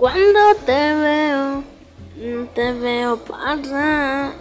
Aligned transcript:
Cuando 0.00 0.54
te 0.64 0.94
veo, 0.94 1.62
te 2.54 2.72
veo 2.72 3.18
pasar. 3.18 4.32